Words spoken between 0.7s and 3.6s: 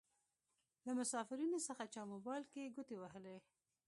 له مسافرينو څخه چا موبايل کې ګوتې وهلې.